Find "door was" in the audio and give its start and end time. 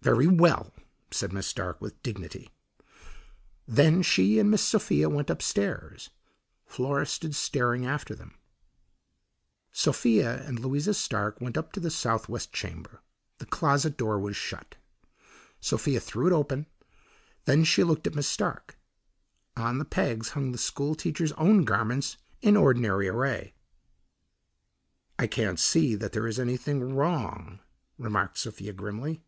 13.98-14.34